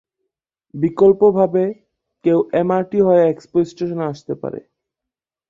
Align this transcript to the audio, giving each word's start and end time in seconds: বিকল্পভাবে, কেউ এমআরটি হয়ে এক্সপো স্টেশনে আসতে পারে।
বিকল্পভাবে, 0.73 1.63
কেউ 2.25 2.39
এমআরটি 2.61 2.99
হয়ে 3.01 3.23
এক্সপো 3.25 3.57
স্টেশনে 3.71 4.05
আসতে 4.11 4.33
পারে। 4.41 4.59